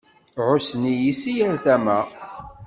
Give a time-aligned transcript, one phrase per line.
[0.49, 1.97] Ɛussen-iyi si yal tama.